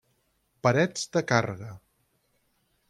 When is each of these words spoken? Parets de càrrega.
Parets 0.67 1.03
de 1.17 1.23
càrrega. 1.33 1.71